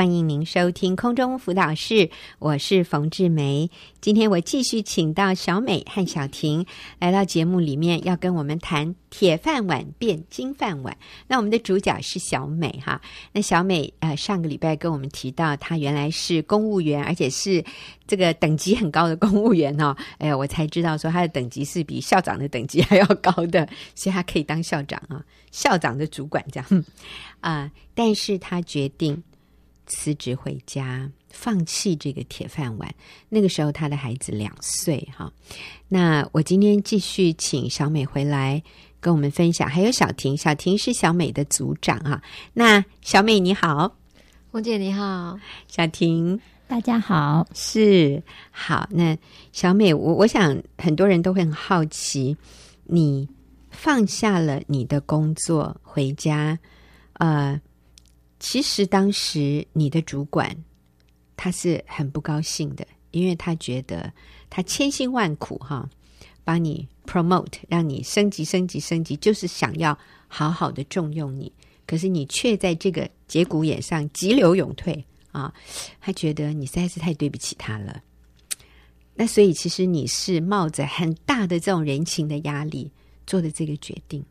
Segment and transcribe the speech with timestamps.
[0.00, 2.08] 欢迎您收听空中辅导室，
[2.38, 3.70] 我是冯志梅。
[4.00, 6.64] 今天我继续请到小美和小婷
[6.98, 10.96] 来到节目里面，要跟我们谈铁饭碗变金饭碗。
[11.28, 12.98] 那我们的主角是小美哈。
[13.32, 17.62] 那小美呃上个礼拜跟我们提到，她原来是公务员，而且是
[18.06, 19.94] 这个等级很高的公务员哦。
[20.16, 26.84] 哎呀，我才知道说她的等级是比校长的等级还要高的， 所以她可以当校长啊，校长的主管这样
[27.40, 29.22] 啊、但是她决定。
[29.90, 32.94] 辞职回家，放弃这个铁饭碗。
[33.28, 35.30] 那个时候，他的孩子两岁哈。
[35.88, 38.62] 那我今天继续请小美回来
[39.00, 42.22] 跟我们分享，还有小婷，小婷是小美的组长啊。
[42.54, 43.96] 那小美你好，
[44.52, 48.88] 红姐你好，小婷大家好，是好。
[48.92, 49.18] 那
[49.52, 52.36] 小美，我我想很多人都会很好奇，
[52.84, 53.28] 你
[53.70, 56.56] 放下了你的工作回家，
[57.14, 57.60] 呃。
[58.40, 60.56] 其实当时你的主管
[61.36, 64.12] 他是很不高兴的，因为他觉得
[64.48, 65.88] 他千辛万苦哈，
[66.42, 69.96] 帮你 promote，让你升级、升级、升级，就是想要
[70.26, 71.52] 好好的重用你。
[71.86, 75.52] 可是你却在这个节骨眼上急流勇退啊，
[76.00, 78.02] 他觉得你实在是太对不起他了。
[79.14, 82.90] 那所以其实你是冒着很大的这种人情的压力
[83.26, 84.24] 做的这个决定。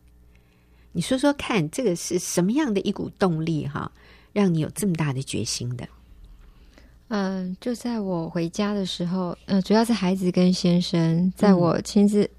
[0.92, 3.92] 你说说看，这个是什么样的一股动力哈，
[4.34, 5.88] 让你有这么大的决心的？
[7.10, 12.30] 嗯、呃，就在我回家的时候，嗯、呃，主要是孩子跟先生，在我亲自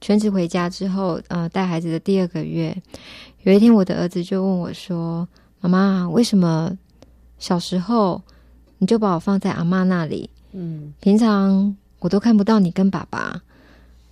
[0.00, 2.76] 全职回家之后，呃，带孩子的第二个月，
[3.42, 5.26] 有一天我的儿子就问我说
[5.60, 6.76] ：“妈妈，为什么
[7.38, 8.22] 小时候
[8.78, 10.30] 你就把我放在阿妈那里？
[10.52, 13.42] 嗯，平常我都看不到你跟爸爸，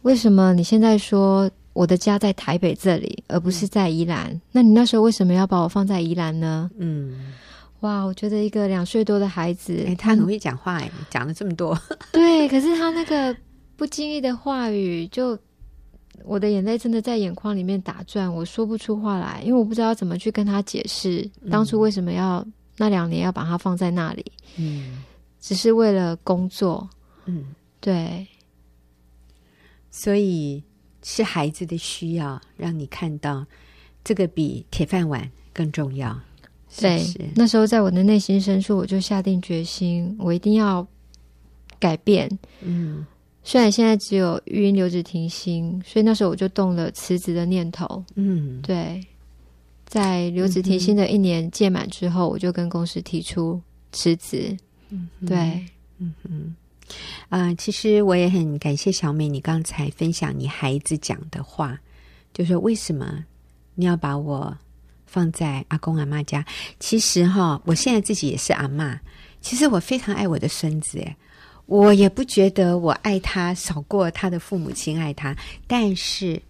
[0.03, 4.31] 为什么你现在说？”我的家在台北这里，而不是在宜兰。
[4.31, 6.69] 嗯、那你那时候为什么要把我放在宜兰呢？
[6.77, 7.33] 嗯，
[7.81, 11.79] 哇，我觉得一个两岁多的孩子，哎，他很会讲话，哎，讲了这么多。
[12.13, 13.35] 对，可是他那个
[13.77, 15.39] 不经意的话语，就
[16.25, 24.25] 我的眼泪真的在眼眶里面打转，我说不出话来，因为我不知道怎么去跟他解释当初为什么要、嗯、那两年要把他放在那里。
[24.57, 25.05] 嗯，
[25.41, 26.91] 只是为了工作。
[27.27, 28.27] 嗯，对，
[29.93, 30.63] 所以。
[31.03, 33.45] 是孩子的需要，让你看到
[34.05, 36.19] 这个比铁饭碗更重要。
[36.79, 40.87] 对，那时候在我的内心深处，我就下定决心，我一定要
[41.81, 42.31] 改变。
[42.61, 43.05] 嗯，
[43.43, 48.05] 虽然现在只有育婴留职停薪，所以那时候我就动了辞职的念头。
[48.15, 49.05] 嗯，对，
[49.85, 53.61] 在留职停薪的一年届满之后，嗯、我就跟公司提出
[53.91, 54.57] 辞职。
[54.91, 55.67] 嗯，对，
[55.99, 56.55] 嗯哼。
[57.29, 61.79] 啊、其实我也很感谢小美，你刚才分享你孩子讲的话，
[62.33, 63.25] 就说为什么
[63.75, 64.57] 你要把我
[65.07, 66.45] 放在阿公阿妈家？
[66.79, 68.99] 其实哈，我现在自己也是阿嬷，
[69.41, 71.17] 其实我非常爱我的孙子，诶，
[71.67, 75.37] 我也不觉得我爱他少过他的父母亲爱他，
[75.67, 76.43] 但是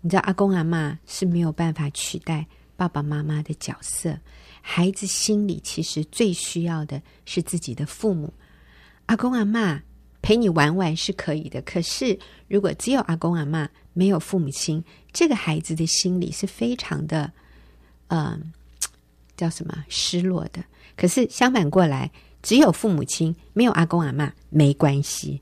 [0.00, 2.44] 你知道，阿公阿嬷是没有办法取代
[2.76, 4.18] 爸爸妈妈的角色，
[4.60, 8.32] 孩子心里其实最需要的是自己的父母。
[9.06, 9.80] 阿公阿嬷
[10.22, 14.82] 陪你玩玩是可以的，可是如果只有阿公阿嬷没有父母亲，
[15.12, 17.30] 这个孩子的心里是非常的，
[18.08, 18.52] 嗯、
[19.36, 20.64] 叫什么失落的。
[20.96, 22.10] 可是相反过来，
[22.42, 25.40] 只有父母亲没有阿公阿嬷没关系。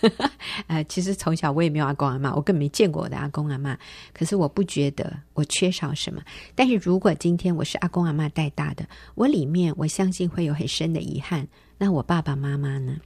[0.68, 3.76] 呃，其实从小我也没有阿公阿妈，我更没见过我的阿公阿妈。
[4.14, 6.22] 可是我不觉得我缺少什么。
[6.54, 11.46] 但是如果今天我是阿公阿妈带大的，我里面我相信会有很深的遗憾。
[11.78, 12.96] 那我爸爸妈妈呢？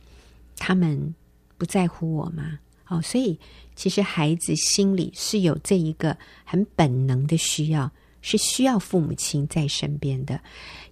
[0.57, 1.15] 他们
[1.57, 2.59] 不在乎我吗？
[2.89, 3.39] 哦，所以
[3.77, 7.91] 其实孩子心里是有这一个很本能的需要，
[8.23, 10.41] 是需要父母亲在身边的。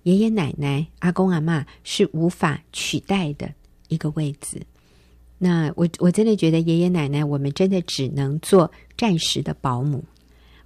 [0.04, 3.52] 爷爷奶奶、阿公阿嬷是无法取代的
[3.88, 4.60] 一个位置。
[5.38, 10.04] 那我我真的觉得爷爷奶奶，我们真的只能做暂时的保姆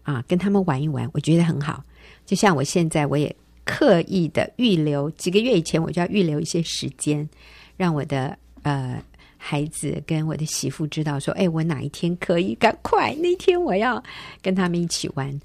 [0.02, 1.82] 啊，跟他们玩一玩，我觉得很好。
[2.26, 3.34] 就像我现在，我也。
[3.70, 7.28] 刻意的预留几个月以前，我就要预留一些时间，
[7.76, 9.00] 让我的呃
[9.36, 14.02] 孩子跟我的媳妇知道说，哎，我哪一天可以，赶快那天我要
[14.42, 15.40] 跟他们一起玩，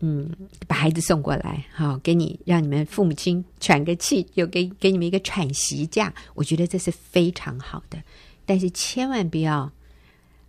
[0.00, 0.30] 嗯，
[0.66, 8.02] 把孩子送过来，好，给你让你们父母亲喘个气，有给给你们一个喘息假，我觉得这是非常好的，
[8.46, 9.70] 但是千万不要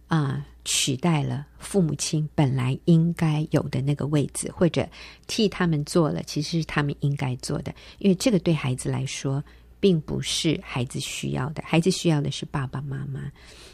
[0.08, 0.46] 啊。
[0.66, 4.86] 取代了父母亲本来应该有的那个位置，或者
[5.28, 9.42] 替他们做了其实是他们应该做的，因为这个对孩子来说
[9.80, 13.32] 并不是孩子需要的，孩子需要的是爸爸妈妈。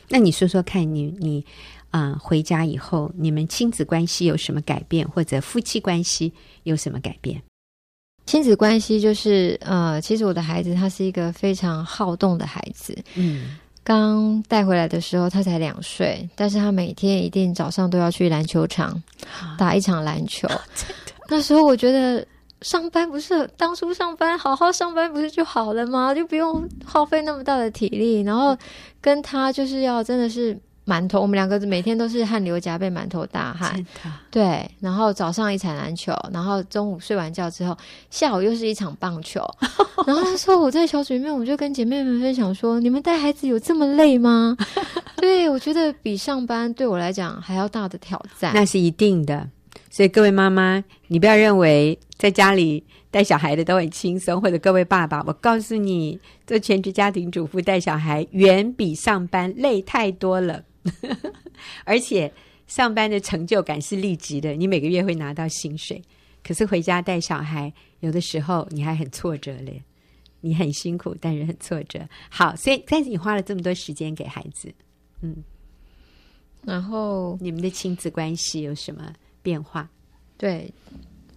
[0.09, 1.45] 那你说说看你，你你
[1.89, 6.33] 啊回家以后，你们亲子关系有什么改变，或者夫妻关系
[6.63, 7.41] 有什么改变？
[8.25, 12.97] 亲子关系就是呃，其实我的孩子他是一个非常好动的孩子。
[13.15, 19.01] 嗯，刚带回来的时候他才两岁，但是他每天一定早上都要去篮球场
[19.57, 20.47] 打一场篮球。
[21.27, 22.25] 那时候我觉得
[22.61, 26.13] 上班不是当初上班好好上班不是就好了吗？
[26.13, 28.57] 就不用耗费那么大的体力，然后
[28.99, 30.57] 跟他就是要真的是。
[30.91, 33.85] 馒头，我们两个每天都是汗流浃背、满头大汗。
[34.29, 37.77] 对，然后早上一场篮球，然后中午睡完觉之后，
[38.09, 39.41] 下午又是一场棒球。
[40.05, 44.57] 然后那时候我在小组里面，我就跟姐妹们分享说：“你们带孩子有这么累吗？”
[45.15, 48.51] 对，我觉得比上班对我来讲还要大的挑战。
[48.53, 49.47] 那是一定的。
[49.89, 60.63] 所以各位妈妈，你不要认为在家里带小孩的都很轻松，或者各位爸爸，我告诉你，做全职家庭主妇带小孩远比上班累太多了。
[61.85, 62.31] 而且
[62.67, 66.01] 上班的成就感是立即的，你每个月会拿到薪水。
[66.43, 69.81] 可是回家带小孩，有的时候你还很挫折嘞。
[70.43, 71.99] 你很辛苦，但是很挫折。
[72.27, 74.73] 好，所以但是你花了这么多时间给孩子，
[75.21, 75.35] 嗯，
[76.63, 79.13] 然后你们的亲子关系有什么
[79.43, 79.87] 变化？
[80.37, 80.73] 对，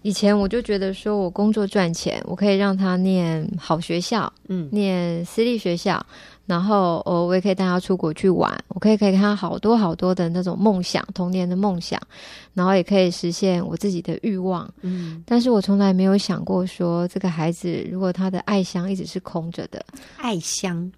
[0.00, 6.06] 以前我就觉得说我工作赚钱，我可以让他念好学校，嗯，念私立学校。
[6.46, 12.00] 然后，我我也可以带他出国去玩，我可以可以看他好多好多的那种梦想，童年的梦想，
[12.52, 14.68] 然后也可以实现我自己的欲望。
[14.82, 19.84] 嗯，但是我从来没有想过说，这个孩子如果他的爱箱一直是空着的，
[20.18, 20.92] 爱箱。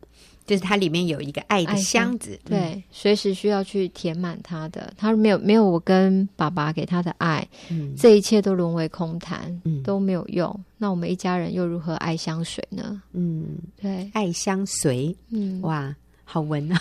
[0.47, 4.93] 就是它里面有一个爱的箱子，对，嗯、随时需要去填满它的。
[4.97, 10.65] 他没有没有我跟爸爸给他的爱，嗯、这一切都沦为空谈，嗯、都没有用。
[10.79, 13.03] 那我们一家人又如何爱相随呢？
[13.13, 15.95] 嗯，对，爱相随，嗯，哇，
[16.25, 16.81] 好文啊！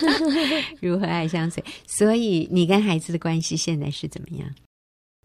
[0.80, 1.62] 如何爱相随？
[1.86, 4.48] 所以你跟孩子的关系现在是怎么样？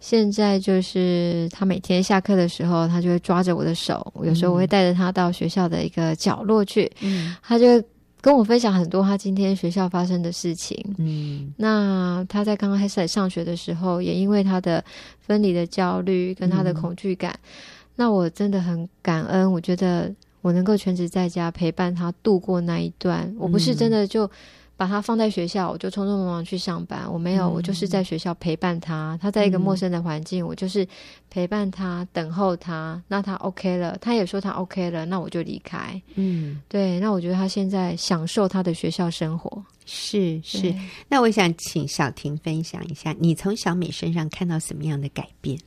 [0.05, 4.13] 现在就是他每天下课的时候，他就会抓着我的手。
[4.23, 7.83] 有时候我会带着他到学校的一个角落去，嗯，他就
[8.21, 10.77] 跟我分享很多他今天学校发生的事情。
[10.99, 14.83] 嗯，那他在刚刚开始上学的时候，也因为他的
[15.19, 17.49] 分离的焦虑跟他的恐惧感，嗯，
[17.95, 19.51] 那我真的很感恩。
[19.51, 20.13] 我觉得
[20.43, 24.29] 我能够全职在家陪伴他度过那一段，我不是真的就。
[24.77, 27.11] 把他放在学校，我就匆匆忙忙去上班。
[27.11, 29.17] 我没有，我就是在学校陪伴他。
[29.21, 30.85] 他在一个陌生的环境，我就是
[31.29, 33.01] 陪伴他，等候他。
[33.07, 36.01] 那他 OK 了，他也说他 OK 了，那我就离开。
[36.15, 36.99] 嗯，对。
[36.99, 39.63] 那我觉得他现在享受他的学校生活。
[39.85, 40.73] 是是。
[41.07, 45.57] 那我想请小婷分享一下，你从小美身上看到什么样的改变？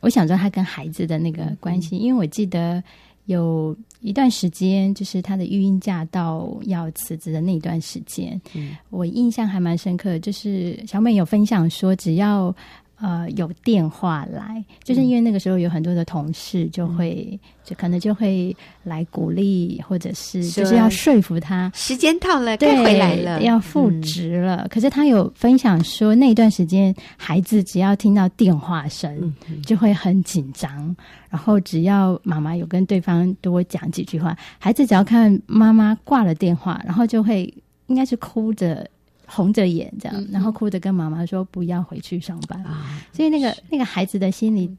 [0.00, 2.82] 我想说他跟孩子的那个关系，因为我记得。
[3.26, 10.18] 有一段时间，就是他的育婴假到要辞职的那段时间，嗯，我印象还蛮深刻。
[10.18, 12.54] 就是小美有分享说，只要。
[13.02, 24.58] 呃，有电话来，就是因为那个时候有很多的同事就会，嗯、就可能就会来鼓励，或者是就是要说服他，时间到了，对，该回来了，要复职了。
[24.58, 29.34] 嗯、可是他有分享说，那段时间孩子只要听到电话声，
[29.66, 30.70] 就会很紧张。
[30.86, 30.96] 嗯、
[31.30, 37.52] 然后只要妈妈有跟对方多讲几句话，孩子只要看妈妈挂了电话，然后就会
[37.88, 38.88] 应该是哭着。
[39.32, 42.62] 红着眼这样，然后哭着跟妈妈说不要回去上班。
[42.64, 44.70] 啊、所以那个那个孩子的心里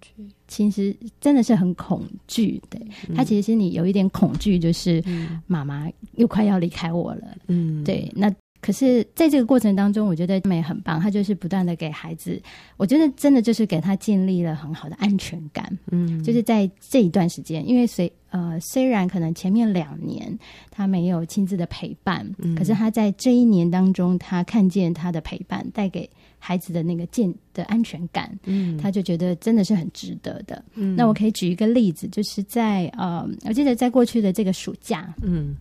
[0.47, 2.79] 其实真的是很恐惧，对、
[3.09, 5.03] 嗯、他其实心里有一点恐惧，就是
[5.47, 7.35] 妈妈又快要离开我了。
[7.47, 8.31] 嗯，对，那。
[8.65, 10.97] 可是，在这个过程当中，我觉得美很棒。
[10.97, 12.41] 她就是不断的给孩子，
[12.77, 15.77] 我觉得真的就是给他建立了很好的安全感。
[15.91, 20.37] 嗯，就是在这一段时间，因为虽呃虽然可能前面两年
[20.71, 26.09] 他没有亲自的陪伴，嗯，可是他在这一年当中，他看见他的陪伴带给
[26.39, 30.65] 孩子的那个健的安全感，嗯，他就觉得真的是很值得的。
[30.73, 35.55] 嗯，那我可以举一个例子，就是在呃，我记得在过去的这个暑假，嗯。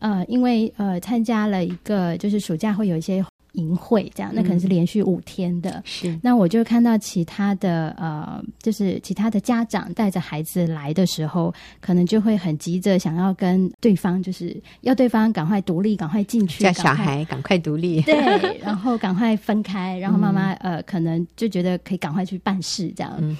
[0.00, 5.82] 呃，因为呃，参加了一个就是暑假会有一些营会，这样，那可能是连续五天的。
[5.84, 23.36] 是，那我就看到其他的呃，就是其他的家长带着孩子来的时候，可能就会很急着想要跟对方，就是要对方赶快独立，赶快进去，叫小孩赶快独立， 对，然后赶快分开，然后妈妈呃，可能就觉得可以赶快去办事，这样。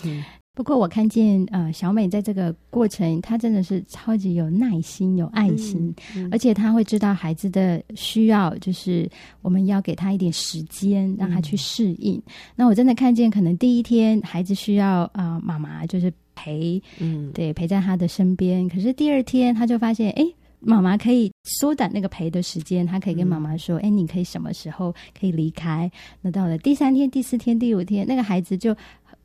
[0.55, 9.11] 不过我看见呃小美在这个过程，她真的是超级有耐心、有爱心，嗯嗯、而且她会知道孩子的需要，就是
[9.43, 12.17] 我们要给他一点时间，让他去适应。
[12.19, 18.69] 嗯、那我真的看见，可能第一天孩子需要啊、呃、妈妈就是陪，嗯，对，陪在他的身边。
[18.69, 20.25] 可是第二天他就发现，哎，
[20.61, 25.91] 妈妈可以缩短那个陪的时间，她可以跟妈妈说，哎、嗯，你可以什么时候可以离开？
[26.23, 28.73] 那到了第三天、第四天、第五天，那个孩子就。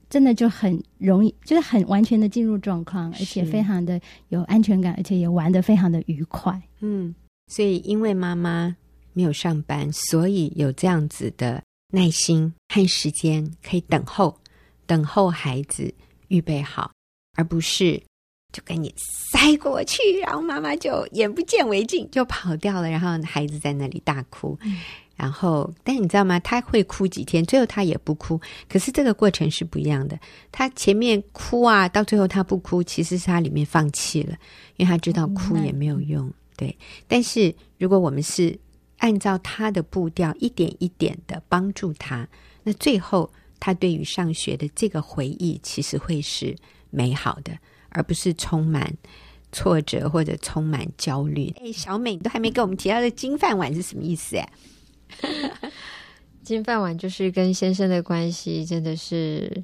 [0.09, 6.59] 真的就很容易，就是很完全的进入状况，而且非常的有安全感，而且也玩的非常的愉快。
[6.79, 7.13] 嗯，
[7.47, 8.75] 所以因为妈妈
[9.13, 11.61] 没有上班，所以有这样子的
[11.93, 14.35] 耐心和时间可以等候，
[14.87, 15.93] 等候孩子
[16.29, 16.91] 预备好，
[17.37, 18.01] 而不是
[18.51, 18.91] 就给你
[19.31, 24.57] 塞过去，然后妈妈就眼不见为净就跑掉了，然后孩子在那里大哭。
[24.63, 24.77] 嗯
[25.19, 26.39] 然后，但你知道吗？
[26.39, 28.39] 他会哭几天，最后他也不哭。
[28.69, 30.17] 可是这个过程是不一样的。
[30.49, 34.37] 他前面哭啊，到最后他不哭，其实是他里面放弃了，
[34.77, 36.31] 因为他知道哭也没有用。
[36.55, 36.73] 对。
[37.05, 38.57] 但是如果我们是
[38.99, 42.25] 按照他的步调，一点一点的帮助他，
[42.63, 46.55] 那最后他对于上学的这个回忆，其实会是
[46.89, 47.51] 美好的，
[47.89, 48.89] 而不是充满
[49.51, 51.53] 挫折或者充满焦虑。
[51.61, 54.37] 哎，小美，你都还没给我们提到的金饭碗是什么意思？
[54.37, 54.49] 哎。
[56.43, 59.63] 金饭碗就是跟先生的关系真的是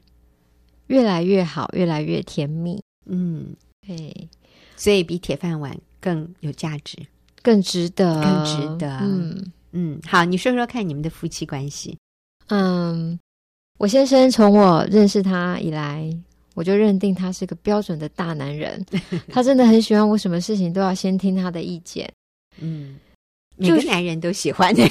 [0.87, 2.79] 越来越好，越来越甜蜜。
[3.07, 3.55] 嗯，
[3.87, 4.29] 对，
[4.75, 6.97] 所以比铁饭碗更有价值，
[7.41, 8.99] 更值得，更值得。
[8.99, 11.97] 嗯嗯，好，你说说看你们的夫妻关系。
[12.47, 13.19] 嗯，
[13.79, 16.07] 我先生从我认识他以来，
[16.53, 18.85] 我就认定他是个标准的大男人。
[19.29, 22.11] 他真的很喜欢我，什么事情都要先听他的意见。
[22.59, 22.99] 嗯。
[23.55, 24.83] 每个男人都喜欢的，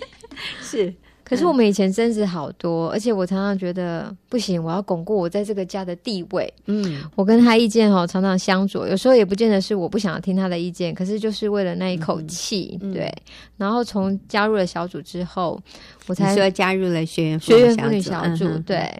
[0.62, 0.92] 是。
[1.24, 6.52] 可是我们以前争执好多，而且我常常觉得不行，我要巩固我在这个家的地位。
[6.66, 12.78] 嗯，我跟他意见哈常常相左，有时候也不见得是我不想要听他的意见，可是就是为了那一口气。
[12.82, 13.10] 嗯、对。
[13.56, 15.58] 然后从加入了小组之后，
[16.06, 18.92] 我才说加入了学员学员妇女小组，嗯、对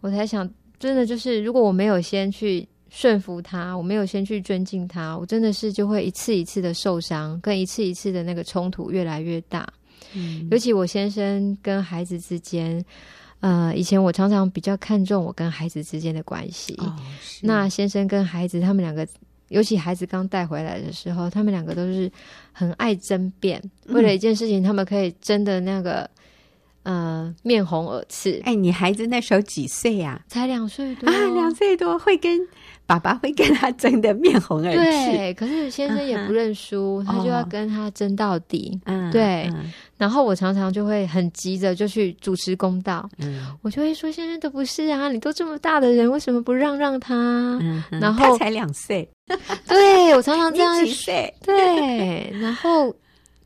[0.00, 0.48] 我才想，
[0.78, 2.64] 真的就是如果我没有先去。
[2.94, 9.66] 顺服他，我没有先去尊敬他，我真的是就会一次一次的受伤，跟一次一次的那个冲突越来越大。
[10.12, 12.84] 嗯，尤其我先生跟孩子之间，
[13.40, 16.74] 呃，以前我常常比较看重我跟孩子之间的关系。
[16.80, 16.94] 哦，
[17.40, 19.08] 那先生跟孩子他们两个，
[19.48, 22.12] 尤其孩子刚带回来的时候，他们两个都是
[22.52, 26.08] 很爱争辩，嗯，为了一件事情，他们可以争的那个。
[26.84, 28.42] 呃，面红耳赤。
[28.44, 30.20] 哎，你孩子那时候几岁呀？
[30.26, 32.40] 才两岁多啊，两岁多会跟
[32.86, 34.76] 爸爸会跟他争得面红耳赤。
[34.78, 38.78] 对，可是先生也不认输，他就要跟他争到底。
[38.84, 39.50] 嗯，对。
[39.96, 43.08] 然后我常常就会很急着就去主持公道。
[43.18, 47.14] 嗯，我就会说：“先生都不是啊，你都这么大的人，为什么不让让他？”
[47.62, 49.08] 嗯，然后他才两岁。
[49.66, 50.74] 对，我常常这样。
[51.42, 52.94] 对，然后。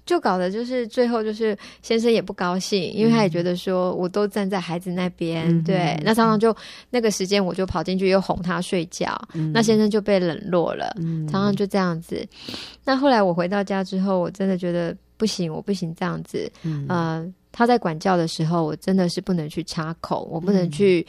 [0.07, 6.57] 就搞得就是最后就是先生也不高兴，因为他也觉得说我都站在孩子那边，嗯、对，那常常就
[6.91, 12.25] 那个时间我就跑进去又哄他睡觉，嗯、那先生就被冷落了，嗯、常常就这样子。
[12.85, 16.49] 那后来我回到家之后，我真的觉得不行，我不行这样子。
[16.63, 21.05] 嗯、呃，他在管教的时候，我真的是不能去插口，我不能去、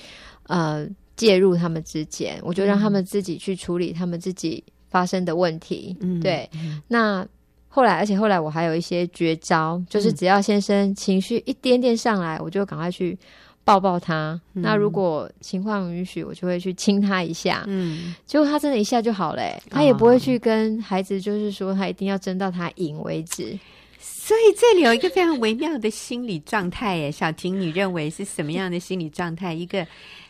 [0.48, 5.96] 嗯、呃介入他们之间，我就让他们自己去处理他们自己发生的问题。
[6.00, 6.50] 嗯、对，
[6.88, 7.24] 那。
[7.67, 13.17] 后来，而且后来我还有一些绝招，就是只要先生情绪一点点上来，我就赶快去
[13.63, 14.39] 抱抱他。
[14.53, 17.63] 嗯、那如果情况允许，我就会去亲他一下。
[17.67, 23.57] 嗯，结果他真的一下就好了，他也不会去跟孩子，就是说他一定要争到他赢为止。
[24.00, 29.53] 所以这里有一个非常微妙的心理状态，诶，小婷，你认为是什么样的心理状态？
[29.53, 29.86] 一个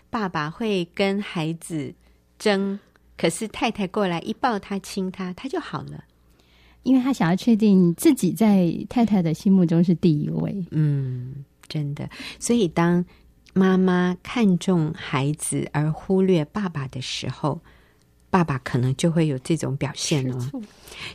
[0.10, 1.94] 爸爸会跟孩子
[2.38, 2.80] 争，
[3.18, 6.04] 可是太太过来一抱他亲他，他就好了。
[6.88, 12.10] 因为他想要确定自己在太太的心目中是第一位，嗯，真的。
[12.40, 13.04] 所以当
[13.54, 17.60] 妈妈看重孩子而忽略爸爸的时候，
[18.30, 20.64] 爸爸可能就会有这种表现哦。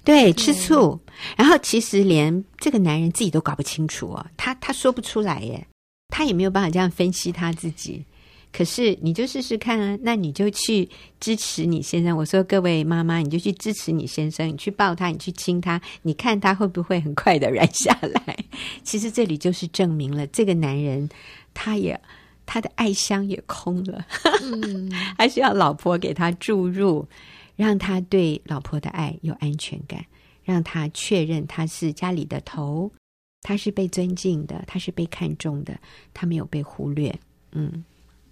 [0.04, 1.00] 对，吃醋。
[1.38, 5.66] 然后其实连这个男人自己都搞不清楚哦，他他说不出来耶，
[6.08, 8.04] 他也没有办法这样分析他自己。
[8.52, 10.87] 可是你就试试看啊，那你就去
[11.18, 12.14] 支持你先生。
[12.14, 18.37] 我说各位妈妈，你就去支持你先生，你去抱他，你去亲他，你看他会不会很快的软下来？
[18.85, 21.09] 其实这里就是证明了这个男人，
[21.54, 21.99] 他也
[22.44, 24.04] 他的爱箱也空了，
[24.42, 27.09] 嗯， 还需要老婆给他注入，
[27.56, 30.04] 让他对老婆的爱有安全感，
[30.44, 32.92] 让他确认他是家里的头，
[33.40, 35.80] 他是被尊敬的，他是被看重的，
[36.12, 37.18] 他没有被忽略，
[37.52, 37.82] 嗯。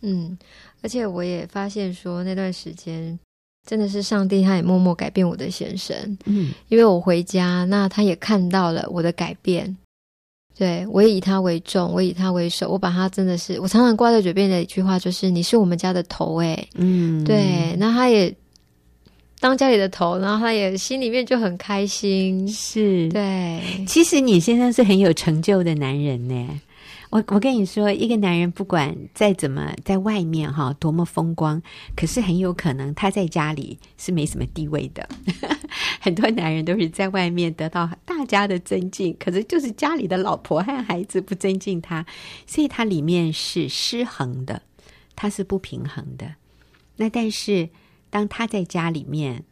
[0.02, 0.37] 嗯，
[0.83, 3.19] 而且我也发现说，那段时间
[3.66, 5.97] 真的是上帝，他也默默改变我的先生。
[6.25, 9.76] 嗯，因为我回家，那他也看到了我的改变。
[10.57, 18.35] 对，我也以他为重，我以他为首，我把他真的是，我常常挂在嘴边的一句话就是：“你是我们家的头。”哎，嗯，对，那他也
[19.38, 22.47] 当家里的头，然后他也心里面就很开心。
[22.47, 26.61] 是，对，其实你先生是很有成就的男人呢。
[27.11, 31.61] 我我跟你说，一个男人不管再怎么在外面哈多么风光，
[31.97, 35.09] 可是很有可能他在家里是没什么地位的。
[36.00, 42.07] 很多男人都是在外面得到大家的尊敬，可是就是家里的老婆和孩子不尊敬他，
[42.47, 44.62] 所以他里面是失衡的，
[45.17, 46.37] 他是不平衡的。
[46.95, 47.69] 那但是
[48.09, 49.43] 当他在家里面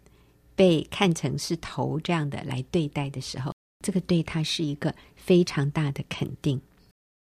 [0.54, 3.52] 被看成是头这样的来对待的时候，
[3.84, 6.60] 这个对他是一个非常大的肯定。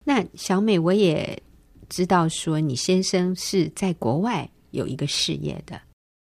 [0.03, 1.41] 那小美，我也
[1.89, 5.79] 知道说你先生是在国外有一个事业的。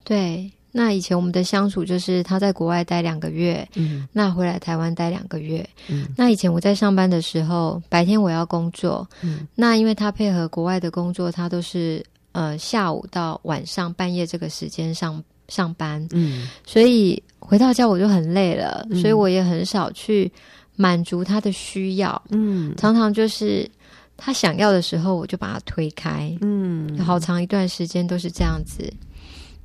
[0.04, 5.68] 对，那以前我们的相处就是他在国外待两个月，嗯，那回来台湾待两个月。
[5.88, 20.32] 嗯，那以前我在上班的时候，白天我要工作，嗯，那因为他配合国外的工作，他都是呃下午到晚上半夜这个时间上上班，嗯，所以回到家我就很累了，嗯，所以我也很少去。
[20.76, 23.70] 满足他的需要，嗯，常常就是
[24.18, 28.92] 他想要的时候，我就把他推开，嗯，好长一段时间都是这样子。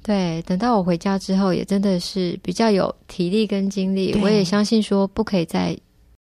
[0.02, 4.18] 对，等到我回家之后，也真的是比较有体力跟精力。
[4.22, 5.76] 我也相信说，不可以再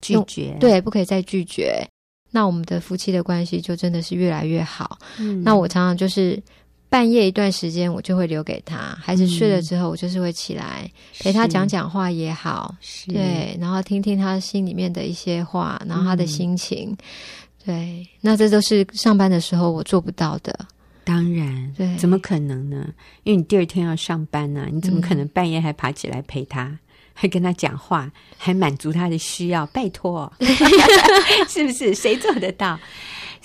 [0.00, 1.84] 拒绝，对，不可以再拒绝。
[2.30, 4.98] 那我们的夫妻的关系就真的是越来越好。
[5.18, 6.42] 嗯，那我常常就是。
[6.88, 8.96] 半夜一段时间，我就会留给他。
[9.00, 12.74] 孩子睡了之后，我就是会起来陪他讲讲话也好，
[13.08, 16.96] 对，然后听听他心里面的一些话，然后他的心情，
[17.64, 20.56] 嗯、对，那这都是上班的时候我做不到的。
[21.04, 22.88] 当然，对，怎么可能呢？
[23.24, 26.78] 因为你第二天要上班呢、啊，你怎么可能半夜还爬起来陪他，嗯、
[27.14, 29.66] 还跟他讲话，还满足他的需要？
[29.66, 30.32] 拜托，
[31.48, 31.94] 是不是？
[31.94, 32.78] 谁做得到？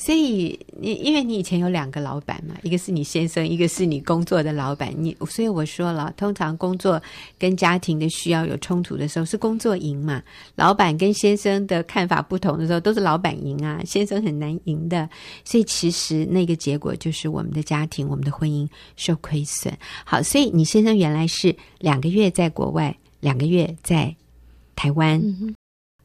[0.03, 4.91] 所以你因为你以前有两个老板嘛，一个是你先生，一个是你工作的老板。
[4.97, 6.99] 你所以我说了，通常工作
[7.37, 10.19] 跟家庭的需要有冲突的时候，是工作赢嘛。
[10.55, 15.07] 老板跟先生的看法不同的时候，都是老板赢啊，先生很难赢的。
[15.45, 19.71] 所以其实那个结果就是我们的家庭、我们的婚姻受亏损。
[20.03, 24.15] 好，所以你先生原来是两个月在国外，两个月在
[24.75, 25.21] 台湾，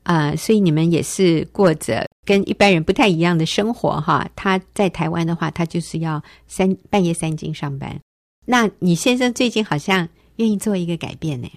[0.06, 2.06] 呃，所以你们也是过着。
[2.24, 7.96] 跟一般人不太一样的生活哈，他在台湾的话，他就是要三半夜三更上班。
[8.44, 11.48] 那你先生最近好像愿意做一个改变呢？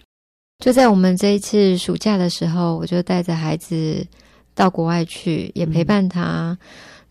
[0.64, 4.06] 就在我们这一次暑假的时候，我就带着孩子
[4.54, 6.50] 到国外去，也陪伴他。
[6.52, 6.58] 嗯、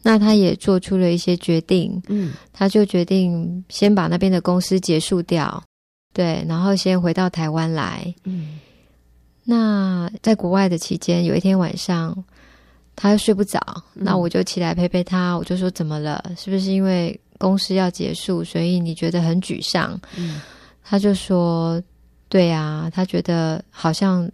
[0.03, 5.61] 那他也做出了一些决定，嗯，他就决定先把那边的公司结束掉，
[6.15, 8.15] 对，然后先回到台湾来。
[8.23, 8.61] 嗯，
[9.51, 12.25] 那在国外的期间，有一天晚上。
[13.01, 13.61] 他又睡不着，
[13.95, 15.39] 那我就起来陪陪他。
[15.39, 16.21] 我就说：“怎么了？
[16.37, 20.41] 是不是因为公司要结束，所以你觉得很沮丧？”嗯，
[20.83, 21.81] 他就说
[22.29, 24.29] ：“对啊，他觉得好像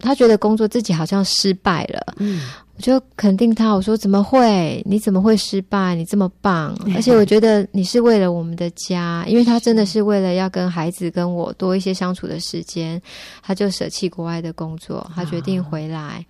[0.00, 2.42] 他觉得工作自己好像失败了。”嗯，
[2.76, 4.82] 我就肯定他，我说：“怎么会？
[4.86, 5.94] 你怎么会失败？
[5.94, 6.74] 你这么棒！
[6.96, 13.00] 而且我觉得你是为了我们的家，因为他真的是为了要跟孩子跟我多一些相处的时间，
[13.42, 16.24] 他就舍弃国外的工作，他决定回来。”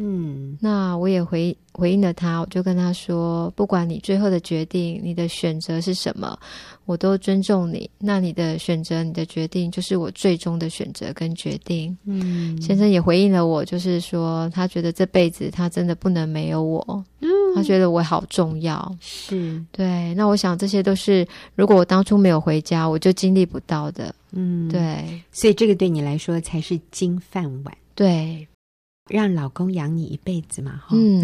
[0.00, 6.38] 嗯，那我也回回应了他，我就跟他说，不管你最后的决定，你的选择是什么，
[6.84, 7.90] 我都尊重你。
[7.98, 11.96] 那你的选择，你的决定，就是我最终的选择跟决定。
[12.04, 18.96] 嗯，先生也回应了我，就是说他觉得这辈子他真的不能没有我，嗯，他觉得我好重要。
[19.00, 20.14] 是，对。
[20.14, 24.14] 那我想这些都是，如果我当初没有回家，我就经历不到的。
[24.30, 25.20] 嗯，对。
[25.32, 27.76] 所以这个对你来说才是金饭碗。
[27.96, 28.46] 对。
[29.08, 31.22] 让老公养你一辈子嘛，哈，嗯，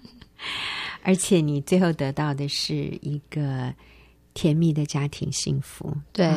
[1.02, 3.74] 而且你最后得到的是一个
[4.34, 6.28] 甜蜜的家庭幸福，对，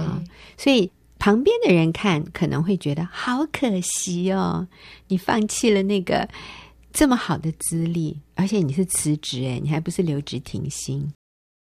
[0.58, 4.68] 所以旁边的人看可能会觉得好可惜哦，
[5.08, 6.28] 你放弃了那个
[6.94, 11.12] 这么好的资历，而且你是辞职哎，你还不是留职停薪，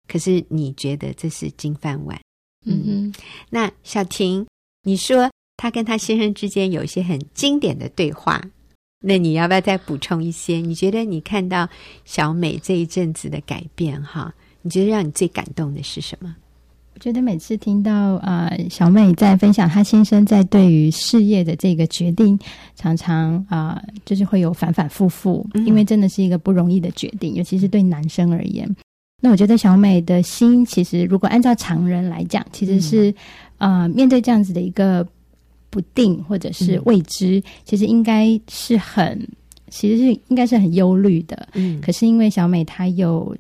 [0.07, 2.19] 可是你觉得这是金饭碗，
[2.65, 2.83] 嗯。
[2.85, 3.13] 嗯，
[3.49, 4.45] 那小婷，
[4.83, 8.41] 你说她跟她先生之间有一些很经典的对话。
[8.99, 10.55] 那你要不要再补充一些？
[10.57, 11.69] 你觉得你看到
[12.03, 14.33] 小美这一阵子的改变，哈，
[14.63, 16.35] 你觉得让你最感动的是什么？
[16.95, 22.37] 我觉得每次听到呃小美在分享她先生在对于事业的这个决定，
[22.75, 28.67] 常常啊、呃、就是会有反反复复，因为真的是一个不容易的决定，尤其是对男生而言。
[29.21, 33.13] 那我觉得小美的心，其实如果按照常人来讲，其实是
[33.59, 35.07] 呃面对这样子的一个。
[35.69, 39.27] 不定或者是未知，嗯、其实应该是很，
[39.69, 41.47] 其实是应该是很忧虑的。
[41.53, 43.35] 嗯，可是因为小美她有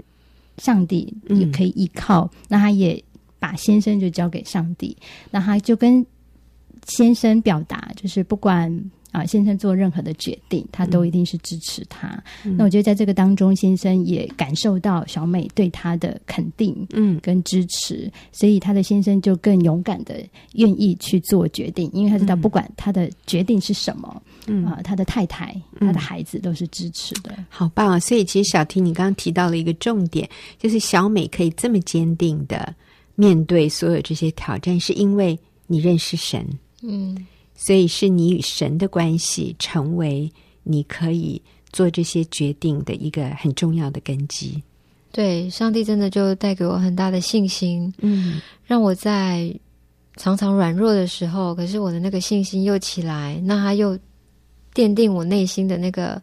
[0.57, 3.01] 上帝也可以依靠，嗯、那她也
[3.39, 4.95] 把先生就交给上帝，
[5.31, 6.05] 那她就跟
[6.87, 8.71] 先生表达，就是不管
[9.11, 12.21] 啊，先生做任何的决定，他都一定是支持他。
[12.43, 20.21] 嗯、那我觉得在这个当中，先生也感受到小美对他的肯定，嗯，跟支持，嗯、所以他的先生就更勇敢的
[20.53, 24.65] 愿意去做决定，因为他知道不管他的决定是什么，嗯。
[24.65, 27.99] 啊，他的太太、他的孩子都是支持的，嗯、好棒啊！
[27.99, 32.75] 所以其实小婷，你刚刚提到了一个重点，就是小美可以这么坚定的
[33.15, 36.45] 面对所有这些挑战，是因为你认识神，
[36.81, 37.25] 嗯。
[37.57, 40.31] 所以是你与神的关系，成为
[40.63, 41.41] 你可以
[41.73, 44.61] 做这些决定的一个很重要的根基。
[45.11, 49.51] 对，上帝真的就带给我很大的信心，嗯，让我在
[50.17, 53.97] 常常软弱的时候，可是我的那个信心又起来，那他又
[54.75, 56.21] 奠定我内心的那个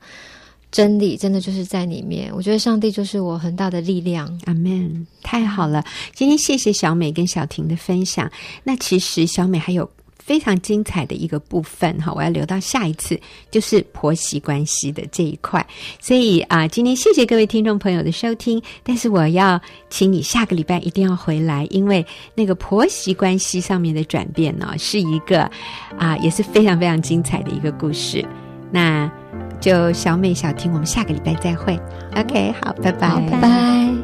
[0.70, 2.30] 真理，真的就是在里面。
[2.32, 4.26] 我觉得上帝就是我很大的力量。
[4.44, 5.84] 阿门，太好了！
[6.14, 8.30] 今天谢谢小美跟小婷的分享。
[8.62, 9.90] 那其实小美还有。
[10.24, 15.64] 非常精彩的一个部分哈，我要留到下一次，就是婆媳关系的这一块。
[16.00, 19.60] 所以啊，今天谢谢各位听众朋友的收听，但是我要
[19.90, 25.50] 请你下个礼拜一定要回来，因为那个婆媳关系上面的转变呢，是一个
[25.98, 28.24] 啊，也是非常非常精彩的一个故事。
[28.70, 29.10] 那
[29.60, 31.78] 就小美、小婷，我们下个礼拜再会。
[32.16, 34.03] OK，好，拜拜，拜拜。